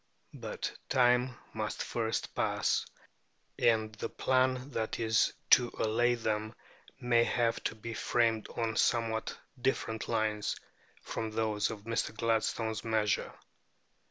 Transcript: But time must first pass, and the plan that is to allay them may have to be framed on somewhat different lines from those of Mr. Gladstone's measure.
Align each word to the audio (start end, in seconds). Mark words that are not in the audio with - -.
But 0.33 0.75
time 0.89 1.37
must 1.53 1.83
first 1.83 2.33
pass, 2.33 2.87
and 3.59 3.93
the 3.93 4.09
plan 4.09 4.71
that 4.71 4.99
is 4.99 5.31
to 5.51 5.71
allay 5.77 6.15
them 6.15 6.55
may 6.99 7.23
have 7.23 7.63
to 7.65 7.75
be 7.75 7.93
framed 7.93 8.47
on 8.57 8.77
somewhat 8.77 9.37
different 9.61 10.07
lines 10.07 10.55
from 11.03 11.29
those 11.29 11.69
of 11.69 11.81
Mr. 11.83 12.17
Gladstone's 12.17 12.83
measure. 12.83 13.31